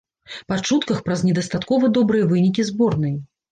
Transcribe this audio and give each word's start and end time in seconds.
Па 0.51 0.55
чутках, 0.67 0.97
праз 1.09 1.19
недастаткова 1.27 1.91
добрыя 1.99 2.33
вынікі 2.35 2.69
зборнай. 2.73 3.17